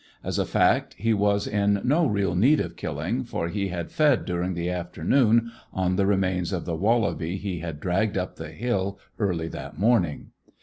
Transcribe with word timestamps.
As 0.23 0.39
a 0.39 0.45
fact, 0.47 0.95
he 0.95 1.13
was 1.13 1.45
in 1.45 1.79
no 1.83 2.07
real 2.07 2.33
need 2.33 2.59
of 2.59 2.75
killing, 2.75 3.23
for 3.23 3.49
he 3.49 3.67
had 3.67 3.91
fed 3.91 4.25
during 4.25 4.55
the 4.55 4.67
afternoon 4.67 5.51
on 5.71 5.95
the 5.95 6.07
remains 6.07 6.51
of 6.51 6.65
the 6.65 6.73
wallaby 6.75 7.37
he 7.37 7.59
had 7.59 7.79
dragged 7.79 8.17
up 8.17 8.37
the 8.37 8.49
hill 8.49 8.97
early 9.19 9.47
that 9.49 9.77
morning. 9.77 10.31